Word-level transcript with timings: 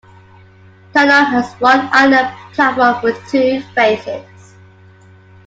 Tynong 0.95 1.25
has 1.27 1.53
one 1.61 1.81
island 1.91 2.35
platform 2.55 3.03
with 3.03 3.23
two 3.29 3.61
faces. 3.75 4.55